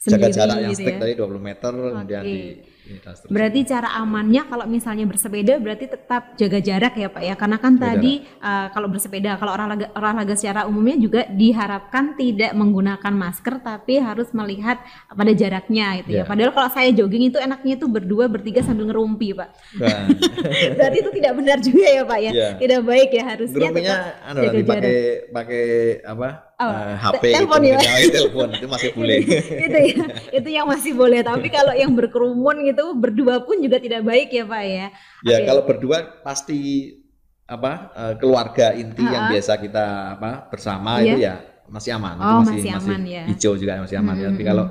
jaga 0.03 0.27
Sendiri 0.27 0.35
jarak 0.35 0.57
yang 0.59 0.71
gitu 0.71 0.79
strict 0.83 0.97
ya. 0.99 1.01
tadi 1.07 1.13
20 1.15 1.39
meter 1.39 1.71
kemudian 1.71 2.23
Oke. 2.23 2.27
di 2.27 2.41
seterusnya. 2.83 3.31
Berarti 3.31 3.59
cara 3.63 3.89
amannya 3.99 4.41
kalau 4.47 4.65
misalnya 4.67 5.05
bersepeda 5.07 5.53
berarti 5.59 5.85
tetap 5.87 6.35
jaga 6.35 6.59
jarak 6.59 6.93
ya 6.99 7.07
Pak 7.07 7.23
ya. 7.23 7.35
Karena 7.39 7.57
kan 7.57 7.73
tadi 7.79 8.23
uh, 8.43 8.67
kalau 8.75 8.87
bersepeda 8.91 9.39
kalau 9.39 9.55
olahraga 9.55 9.87
olahraga 9.95 10.35
secara 10.35 10.67
umumnya 10.67 10.99
juga 10.99 11.21
diharapkan 11.31 12.19
tidak 12.19 12.51
menggunakan 12.53 13.13
masker 13.13 13.63
tapi 13.63 13.99
harus 13.99 14.29
melihat 14.35 14.83
pada 15.07 15.31
jaraknya 15.31 16.03
gitu 16.03 16.09
ya. 16.19 16.23
Ya. 16.23 16.23
Padahal 16.27 16.51
kalau 16.51 16.69
saya 16.71 16.89
jogging 16.91 17.31
itu 17.31 17.37
enaknya 17.39 17.73
itu 17.79 17.87
berdua 17.87 18.25
bertiga 18.27 18.59
sambil 18.63 18.91
ngerumpi 18.91 19.31
Pak. 19.31 19.49
Nah, 19.79 20.07
Berarti 20.77 20.97
itu 20.99 21.11
tidak 21.21 21.33
benar 21.39 21.57
juga 21.63 21.85
ya 21.87 22.03
Pak 22.03 22.19
ya. 22.19 22.31
Iya. 22.31 22.49
Tidak 22.59 22.79
baik 22.83 23.09
ya 23.11 23.23
harusnya 23.23 23.59
Gerumpinya 23.69 23.95
tetap 23.95 24.27
anu 24.27 24.39
jaga 24.39 24.49
nanti 24.51 24.61
pakai 24.67 24.97
pakai 25.31 25.65
apa? 26.03 26.29
Oh, 26.63 26.69
te- 26.69 26.95
HP 26.95 27.23
telepon 27.33 27.59
gitu. 27.59 27.73
mungkin. 27.75 27.89
Ya, 27.89 28.11
telepon 28.13 28.47
itu 28.53 28.67
masih 28.69 28.89
boleh. 28.93 29.17
itu 29.65 29.77
ya 29.83 30.05
itu 30.31 30.49
yang 30.53 30.65
masih 30.69 30.91
boleh 30.93 31.19
tapi 31.25 31.47
kalau 31.49 31.73
yang 31.75 31.91
berkerumun 31.91 32.55
gitu 32.69 32.72
berdua 32.93 33.41
pun 33.41 33.57
juga 33.57 33.77
tidak 33.77 34.01
baik 34.01 34.29
ya 34.29 34.43
pak 34.43 34.63
ya 34.63 34.87
Ya 35.21 35.37
Oke. 35.37 35.45
kalau 35.45 35.61
berdua 35.63 35.97
pasti 36.19 36.89
apa 37.43 37.71
eh, 37.93 38.13
keluarga 38.17 38.71
inti 38.73 39.03
yang 39.03 39.27
Ha-ha. 39.27 39.31
biasa 39.31 39.53
kita 39.57 39.85
apa 40.15 40.47
bersama 40.47 40.97
Iya. 40.97 41.05
itu 41.05 41.19
ya 41.21 41.35
masih 41.67 41.91
aman. 41.93 42.15
Oh, 42.15 42.41
itu 42.41 42.59
masih 42.59 42.71
aman 42.73 43.01
ya. 43.03 43.23
Hijau 43.25 43.53
juga 43.55 43.79
masih 43.79 43.97
aman 43.97 44.15
ya. 44.15 44.27
Tapi 44.27 44.35
Mm-mm. 44.35 44.49
kalau 44.49 44.65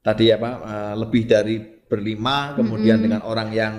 tadi 0.00 0.24
apa 0.28 0.50
eh, 0.60 0.94
lebih 0.96 1.22
dari 1.24 1.56
berlima 1.86 2.36
kemudian 2.54 2.96
Mm-mm. 2.96 3.04
dengan 3.04 3.20
orang 3.22 3.48
yang 3.50 3.74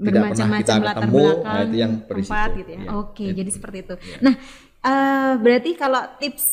tidak 0.00 0.32
pernah 0.32 0.58
kita 0.58 0.74
ketemu, 0.80 1.12
belakang 1.12 1.44
nah 1.44 1.60
itu 1.62 1.76
yang 1.76 1.92
berisiko. 2.00 2.32
tempat 2.32 2.50
gitu 2.56 2.70
ya 2.70 2.78
Iya. 2.78 2.88
oke 2.90 3.20
Itu. 3.22 3.36
jadi 3.36 3.50
seperti 3.52 3.78
itu 3.80 3.94
Iya. 3.96 4.16
nah 4.18 4.34
eh, 4.80 5.32
berarti 5.36 5.70
kalau 5.74 6.02
tips 6.16 6.44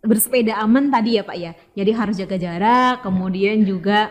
bersepeda 0.00 0.56
aman 0.58 0.88
tadi 0.88 1.10
ya 1.14 1.22
pak 1.22 1.36
ya 1.36 1.52
jadi 1.72 1.90
harus 1.92 2.16
jaga 2.16 2.36
jarak 2.36 3.00
kemudian 3.00 3.60
juga 3.62 4.08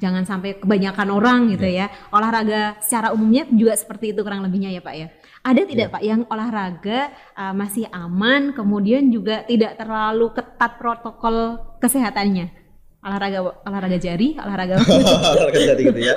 jangan 0.00 0.24
sampai 0.24 0.56
kebanyakan 0.56 1.08
orang 1.12 1.40
gitu 1.52 1.68
Iya. 1.68 1.86
ya. 1.92 2.08
Olahraga 2.10 2.80
secara 2.80 3.12
umumnya 3.12 3.44
juga 3.52 3.76
seperti 3.76 4.16
itu 4.16 4.24
kurang 4.24 4.40
lebihnya 4.40 4.72
ya 4.72 4.80
pak 4.80 4.94
ya. 4.96 5.06
Ada 5.44 5.62
tidak 5.68 5.86
Iya. 5.88 5.94
pak 5.94 6.02
yang 6.02 6.20
olahraga 6.32 6.98
uh, 7.36 7.54
masih 7.54 7.84
aman 7.92 8.56
kemudian 8.56 9.12
juga 9.12 9.44
tidak 9.44 9.76
terlalu 9.76 10.32
ketat 10.32 10.80
protokol 10.80 11.60
kesehatannya? 11.78 12.56
Olahraga 13.00 13.38
olahraga 13.64 13.96
jari 13.96 14.36
olahraga 14.36 14.80
Olahraga 15.36 15.60
jadi 15.76 15.82
gitu 15.84 16.00
ya. 16.00 16.16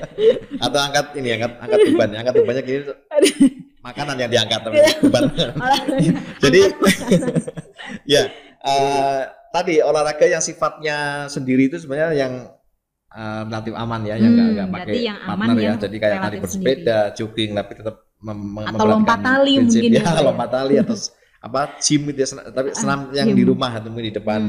Atau 0.64 0.80
angkat 0.80 1.16
ini 1.20 1.36
angkat 1.36 1.52
angkat 1.60 1.78
beban, 1.92 2.08
angkat 2.16 2.34
bebannya 2.40 2.62
gini 2.64 2.80
makanan 3.80 4.16
yang 4.20 4.28
diangkat 4.28 4.60
tapi 4.60 4.76
beban. 5.08 5.24
Jadi 6.44 6.60
ya 8.04 8.28
eh, 8.60 9.20
tadi 9.50 9.80
olahraga 9.80 10.28
yang 10.28 10.44
sifatnya 10.44 11.26
sendiri 11.32 11.72
itu 11.72 11.80
sebenarnya 11.80 12.12
yang 12.12 12.32
eh, 13.10 13.40
relatif 13.46 13.72
aman 13.74 14.00
ya, 14.06 14.14
yang 14.16 14.32
nggak 14.34 14.68
Hmm, 14.68 14.74
pakai 14.74 14.94
yang 15.02 15.18
aman 15.24 15.48
partner 15.48 15.56
ya. 15.58 15.64
yang 15.66 15.76
Jadi 15.78 15.96
kayak 15.98 16.16
relatif 16.20 16.38
bersepeda, 16.44 16.98
jogging, 17.18 17.50
tapi 17.58 17.72
tetap 17.78 17.96
mem- 18.22 18.68
Atau 18.70 18.84
lompat 18.86 19.18
tali 19.20 19.54
prinsip. 19.58 19.80
mungkin 19.82 19.90
ya, 19.98 20.02
ya, 20.04 20.20
lompat 20.22 20.48
tali 20.50 20.74
atau 20.78 20.96
apa 21.40 21.60
gym 21.80 22.02
itu 22.12 22.20
ya, 22.20 22.26
tapi 22.52 22.68
senam 22.76 23.00
yang 23.16 23.32
gym. 23.32 23.36
di 23.38 23.44
rumah 23.48 23.70
atau 23.72 23.88
mungkin 23.88 24.12
di 24.12 24.14
depan 24.14 24.42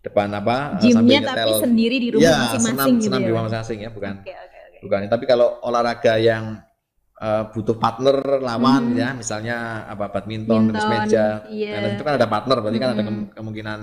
depan 0.00 0.28
apa 0.32 0.56
eh, 0.78 0.80
gymnya 0.82 1.18
sambil 1.20 1.20
tapi 1.28 1.50
sendiri 1.60 1.96
di 1.98 2.08
rumah 2.14 2.24
ya, 2.24 2.36
masing-masing 2.46 2.76
senam, 2.78 2.88
gitu 3.02 3.06
senam 3.10 3.20
ya 3.20 3.26
di 3.26 3.30
rumah 3.30 3.42
masing-masing 3.46 3.78
ya, 3.84 3.90
bukan 3.92 4.14
Oke 4.22 4.32
oke 4.32 4.58
oke. 4.66 4.78
bukan 4.86 5.00
tapi 5.12 5.24
kalau 5.26 5.48
olahraga 5.62 6.14
yang 6.16 6.44
eh, 7.16 7.42
butuh 7.52 7.76
partner 7.76 8.16
lawan 8.40 8.82
Hmm. 8.92 8.98
ya 8.98 9.08
misalnya 9.12 9.56
apa 9.88 10.08
badminton 10.12 10.72
tenis 10.72 10.84
Badminton, 10.84 10.90
meja 11.08 11.26
iya. 11.48 11.70
tenis 11.80 11.90
itu 11.96 12.02
kan 12.04 12.14
ada 12.16 12.28
partner 12.28 12.56
berarti 12.64 12.78
kan 12.78 12.90
ada 12.92 13.02
Hmm. 13.02 13.08
kem- 13.08 13.30
kemungkinan 13.34 13.80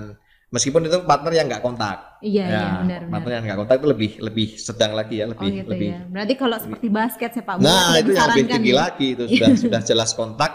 meskipun 0.54 0.80
itu 0.82 1.02
partner 1.02 1.32
yang 1.34 1.46
nggak 1.46 1.60
kontak 1.60 1.98
Iya 2.20 2.44
ya 2.44 2.54
iya 2.54 2.68
benar 2.78 3.00
benar. 3.02 3.10
partner 3.10 3.32
yang 3.32 3.44
nggak 3.44 3.58
kontak 3.58 3.76
itu 3.76 3.88
lebih 3.88 4.10
lebih 4.20 4.48
sedang 4.56 4.92
lagi 4.94 5.14
ya 5.18 5.24
Oh 5.24 5.28
lebih 5.28 5.48
gitu 5.52 5.68
lebih 5.68 5.88
ya. 5.90 6.00
Berarti 6.06 6.34
kalau 6.34 6.56
seperti 6.56 6.86
basket 6.88 7.30
sepak 7.32 7.54
bola 7.56 7.66
nah 7.66 7.92
itu 7.96 8.10
yang 8.10 8.28
lebih 8.30 8.44
tinggi 8.48 8.70
ya? 8.70 8.78
lagi 8.78 9.06
itu 9.12 9.24
sudah 9.28 9.50
sudah 9.58 9.80
jelas 9.82 10.10
kontak 10.12 10.52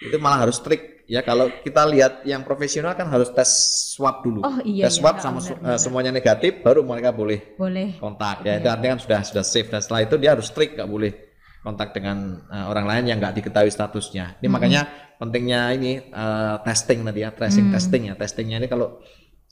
itu 0.00 0.16
malah 0.16 0.40
harus 0.40 0.56
strict 0.56 0.84
ya 1.04 1.20
kalau 1.20 1.52
kita 1.60 1.84
lihat 1.84 2.24
yang 2.24 2.40
profesional 2.42 2.92
kan 2.92 3.06
harus 3.06 3.28
tes 3.28 3.46
swab 3.90 4.20
dulu 4.20 4.40
Oh 4.40 4.56
iya 4.64 4.88
tes 4.88 4.96
iya. 4.96 4.98
swab 4.98 5.16
Oh, 5.16 5.22
sama 5.22 5.38
benar, 5.38 5.46
su- 5.46 5.58
benar. 5.60 5.70
eh, 5.70 5.78
semuanya 5.78 6.10
negatif 6.10 6.52
baru 6.58 6.80
mereka 6.80 7.12
boleh 7.12 7.38
boleh. 7.54 7.88
kontak 7.94 8.40
ya 8.40 8.48
Iya. 8.48 8.54
itu 8.56 8.68
artinya 8.70 8.90
kan 8.90 9.00
sudah 9.00 9.20
sudah 9.22 9.44
safe 9.44 9.68
dan 9.68 9.78
setelah 9.78 10.00
itu 10.02 10.16
dia 10.16 10.32
harus 10.32 10.48
strict 10.48 10.74
nggak 10.74 10.88
boleh 10.88 11.12
kontak 11.60 11.92
dengan 11.92 12.16
uh, 12.46 12.66
orang 12.66 12.84
lain 12.84 13.04
yang 13.06 13.18
nggak 13.18 13.36
diketahui 13.38 13.68
statusnya 13.68 14.36
ini 14.38 14.46
Mhm. 14.46 14.52
makanya 14.52 14.82
pentingnya 15.14 15.60
ini 15.70 15.92
uh, 16.10 16.60
testing 16.60 17.00
tadi 17.02 17.20
ya 17.20 17.30
tracing 17.30 17.66
Hmm. 17.66 17.74
testing 17.74 18.02
ya 18.04 18.14
testingnya 18.14 18.56
ini 18.58 18.66
kalau 18.66 18.98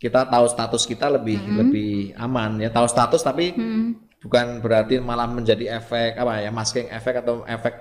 kita 0.03 0.27
tahu 0.27 0.51
status 0.51 0.83
kita 0.83 1.07
lebih 1.07 1.39
Mhm. 1.39 1.55
lebih 1.63 1.93
aman 2.19 2.59
ya 2.59 2.75
tahu 2.75 2.91
status 2.91 3.23
tapi 3.23 3.55
Hmm. 3.55 3.95
bukan 4.19 4.59
berarti 4.59 4.99
malah 4.99 5.31
menjadi 5.31 5.79
efek 5.79 6.19
apa 6.19 6.43
ya 6.43 6.51
masking 6.51 6.91
efek 6.91 7.23
atau 7.23 7.47
efek 7.47 7.75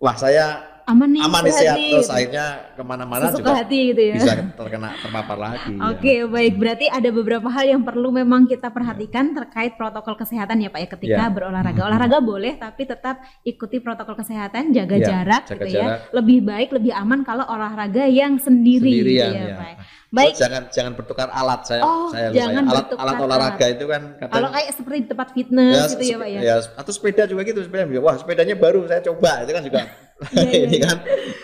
wah 0.00 0.16
saya 0.16 0.77
Aman 0.88 1.08
nih. 1.12 1.20
aman 1.20 1.40
nih 1.42 1.52
sehat 1.52 1.76
nih, 1.76 1.90
terus 1.92 2.08
akhirnya 2.08 2.46
ke 2.72 2.80
mana-mana 2.80 3.28
juga 3.28 3.52
hati 3.54 3.92
gitu 3.92 4.02
ya. 4.02 4.14
bisa 4.16 4.32
terkena 4.56 4.88
terpapar 4.96 5.36
lagi 5.36 5.70
ya. 5.70 5.80
Oke, 5.92 6.14
baik. 6.26 6.54
Berarti 6.56 6.86
ada 6.88 7.08
beberapa 7.08 7.44
hal 7.46 7.64
yang 7.68 7.82
perlu 7.82 8.08
memang 8.08 8.44
kita 8.44 8.68
perhatikan 8.68 9.36
terkait 9.36 9.76
protokol 9.76 10.16
kesehatan 10.16 10.56
ya 10.58 10.68
Pak 10.68 10.80
ya 10.80 10.88
ketika 10.88 11.22
Ya. 11.22 11.28
berolahraga. 11.28 11.76
Mhm. 11.76 11.88
Olahraga 11.88 12.18
boleh 12.18 12.56
tapi 12.56 12.82
tetap 12.82 13.16
ikuti 13.42 13.78
protokol 13.78 14.16
kesehatan, 14.16 14.72
jaga 14.72 14.96
Ya, 14.96 15.04
jarak 15.06 15.42
jaga 15.44 15.54
gitu 15.60 15.66
ya. 15.68 15.76
jarak. 15.78 16.00
Lebih 16.10 16.38
baik, 16.42 16.68
lebih 16.72 16.92
aman 16.92 17.20
kalau 17.20 17.44
olahraga 17.44 18.04
yang 18.04 18.40
sendiri 18.40 18.88
Sendirian, 18.88 19.28
gitu 19.28 19.36
ya, 19.36 19.44
ya. 19.44 19.56
Pak. 19.56 19.74
Terus 20.08 20.16
Baik. 20.16 20.34
jangan 20.40 20.62
jangan 20.72 20.92
bertukar 20.96 21.28
alat 21.28 21.60
saya 21.62 21.82
Oh, 21.84 22.08
saya 22.08 22.32
jangan 22.32 22.64
ya. 22.64 22.70
alat 22.72 22.84
bertukar 22.88 23.04
alat 23.04 23.16
olahraga 23.20 23.66
itu 23.68 23.84
kan 23.84 24.02
kadang 24.16 24.32
Kalau 24.32 24.48
kayak 24.48 24.70
seperti 24.72 24.96
di 24.98 25.08
tempat 25.12 25.28
fitness 25.30 25.80
gitu 25.92 26.04
ya 26.06 26.16
Pak 26.16 26.28
ya. 26.32 26.40
ya, 26.40 26.54
atau 26.64 26.92
sepeda 26.96 27.22
juga 27.28 27.40
gitu 27.44 27.60
sepeda 27.60 27.84
wah 28.00 28.16
sepedanya 28.16 28.56
baru 28.56 28.88
saya 28.88 29.04
coba 29.04 29.44
itu 29.44 29.52
kan 29.52 29.60
juga 29.60 29.80
ini 30.34 30.76
iya. 30.76 30.84
kan 30.84 30.96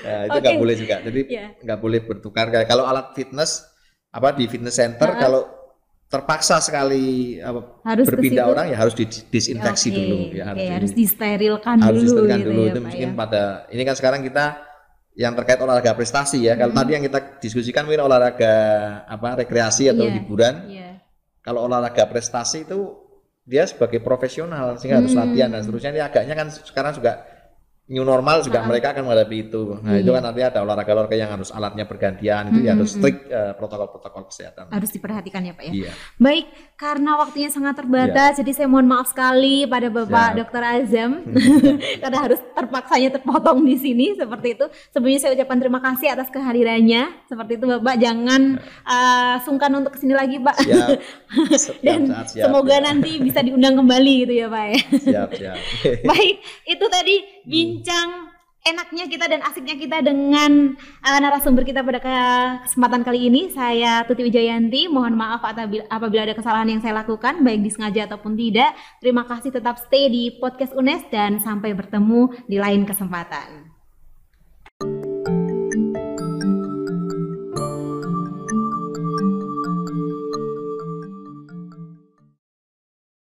ya, 0.02 0.16
itu 0.26 0.38
nggak 0.40 0.56
boleh 0.58 0.74
juga 0.74 0.96
jadi 1.00 1.20
Iya. 1.24 1.46
nggak 1.60 1.78
boleh 1.78 2.00
bertukar 2.02 2.46
kayak 2.48 2.66
kalau 2.66 2.84
alat 2.84 3.12
fitness 3.12 3.62
apa 4.10 4.30
di 4.30 4.46
fitness 4.46 4.74
center 4.74 5.08
Ha-ha. 5.08 5.20
kalau 5.20 5.42
terpaksa 6.04 6.58
sekali 6.58 7.38
apa, 7.38 7.82
Harus 7.82 8.06
berpindah 8.06 8.46
orang 8.46 8.66
ya 8.68 8.76
harus 8.76 8.94
didisinfeksi 8.94 9.88
Oke, 9.88 9.96
dulu 9.96 10.16
ya 10.32 10.44
oke, 10.48 10.56
di- 10.56 10.70
harus 10.70 10.92
disterilkan 10.92 11.76
harus 11.80 12.02
dulu 12.02 12.22
disetrika 12.22 12.36
gitu 12.36 12.48
dulu 12.48 12.60
ya, 12.60 12.66
itu 12.66 12.74
Pak 12.74 12.84
mungkin 12.84 13.08
ya. 13.08 13.16
pada 13.16 13.42
ini 13.68 13.82
kan 13.82 13.94
sekarang 13.94 14.20
kita 14.22 14.44
yang 15.14 15.32
terkait 15.32 15.58
olahraga 15.58 15.92
prestasi 15.92 16.38
ya 16.40 16.54
kalau 16.54 16.70
Hmm. 16.70 16.80
tadi 16.80 16.90
yang 16.92 17.04
kita 17.04 17.18
diskusikan 17.38 17.82
mungkin 17.82 18.02
olahraga 18.02 18.54
apa 19.04 19.38
rekreasi 19.40 19.86
atau 19.88 20.04
Iya. 20.04 20.14
hiburan 20.16 20.54
Iya. 20.68 20.90
kalau 21.40 21.62
olahraga 21.64 22.02
prestasi 22.04 22.62
itu 22.62 22.78
dia 23.42 23.62
sebagai 23.64 23.98
profesional 23.98 24.74
sehingga 24.74 24.98
harus 24.98 25.12
Hmm. 25.12 25.22
latihan 25.24 25.50
dan 25.50 25.60
seterusnya 25.60 25.90
ini 25.90 26.00
agaknya 26.00 26.34
kan 26.34 26.46
sekarang 26.48 26.94
juga 26.94 27.26
new 27.86 28.00
normal 28.00 28.40
juga 28.40 28.58
Ah. 28.58 28.64
mereka 28.64 28.90
akan 28.90 29.04
menghadapi 29.04 29.36
itu 29.44 29.76
nah 29.78 29.92
itu 29.94 30.06
Iya. 30.06 30.16
kan 30.16 30.22
artinya 30.24 30.48
ada 30.48 30.60
olahraga-olahraga 30.62 31.16
yang 31.16 31.30
harus 31.30 31.48
alatnya 31.48 31.84
bergantian 31.84 32.48
itu 32.48 32.60
ya 32.60 32.72
Hmm, 32.72 32.80
harus 32.80 32.90
hmm, 32.90 32.98
strict 32.98 33.20
eh, 33.28 33.52
protokol-protokol 33.54 34.22
kesehatan 34.26 34.64
Harus 34.66 34.88
diperhatikan 34.88 35.40
ya 35.40 35.52
Pak 35.52 35.64
ya. 35.64 35.72
iya 35.74 35.92
Baik, 36.16 36.46
karena 36.74 37.10
waktunya 37.14 37.48
sangat 37.48 37.76
terbatas, 37.76 38.36
jadi 38.36 38.50
saya 38.52 38.66
mohon 38.66 38.84
maaf 38.84 39.06
sekali 39.06 39.64
pada 39.64 39.86
Bapak 39.86 40.08
Siap. 40.30 40.38
Dr. 40.40 40.62
Azam 40.64 41.10
karena 42.02 42.18
harus 42.20 42.40
terpaksanya 42.50 43.10
terpotong 43.12 43.60
di 43.60 43.76
sini 43.76 44.06
seperti 44.14 44.54
itu. 44.54 44.64
Sebelumnya 44.88 45.20
saya 45.20 45.32
ucapkan 45.34 45.58
terima 45.58 45.80
kasih 45.80 46.08
atas 46.10 46.28
kehadirannya. 46.28 47.02
Seperti 47.26 47.52
itu 47.54 47.66
Bapak, 47.68 47.94
jangan 47.96 48.42
uh, 48.82 49.36
sungkan 49.40 49.70
untuk 49.74 49.92
ke 49.92 50.00
sini 50.00 50.14
lagi 50.14 50.38
Pak. 50.38 50.56
siap 50.58 50.88
Dan 51.84 52.00
saat 52.06 52.26
siap 52.28 52.48
semoga 52.48 52.74
ya. 52.74 52.82
nanti 52.82 53.10
bisa 53.18 53.40
diundang 53.40 53.74
kembali 53.74 54.12
gitu 54.24 54.34
ya 54.34 54.46
Pak 54.48 54.64
ya. 54.64 54.78
siap 54.98 55.28
siap 55.34 55.56
Baik, 56.10 56.34
itu 56.64 56.84
tadi 56.88 57.16
bincang 57.74 58.30
enaknya 58.64 59.04
kita 59.10 59.26
dan 59.28 59.42
asiknya 59.44 59.76
kita 59.76 59.98
dengan 60.00 60.78
uh, 60.78 61.18
narasumber 61.20 61.66
kita 61.66 61.82
pada 61.82 61.98
ke- 62.00 62.54
kesempatan 62.70 63.02
kali 63.02 63.26
ini. 63.28 63.50
Saya 63.50 64.06
Tuti 64.06 64.24
Wijayanti. 64.24 64.86
Mohon 64.86 65.18
maaf 65.18 65.42
apabila 65.90 66.22
ada 66.22 66.38
kesalahan 66.38 66.70
yang 66.70 66.80
saya 66.80 66.96
lakukan, 67.02 67.42
baik 67.42 67.60
disengaja 67.66 68.06
ataupun 68.08 68.38
tidak. 68.38 68.72
Terima 69.02 69.26
kasih 69.26 69.50
tetap 69.52 69.76
stay 69.82 70.06
di 70.08 70.38
podcast 70.38 70.72
UNES 70.72 71.10
dan 71.10 71.42
sampai 71.42 71.74
bertemu 71.76 72.32
di 72.46 72.56
lain 72.56 72.86
kesempatan. 72.86 73.73